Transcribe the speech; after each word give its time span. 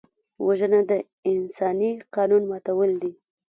وژنه 0.45 0.79
د 0.89 0.93
انساني 1.31 1.91
قانون 2.15 2.43
ماتول 2.51 2.89
دي 3.01 3.11